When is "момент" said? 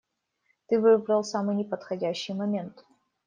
2.33-2.83